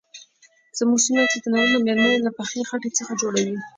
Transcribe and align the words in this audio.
زمونږ 0.77 0.99
سیمه 1.05 1.23
کې 1.31 1.37
تنرونه 1.43 1.77
میرمنې 1.85 2.17
له 2.25 2.31
پخې 2.37 2.67
خټې 2.69 2.89
څخه 2.97 3.13
جوړوي. 3.21 3.57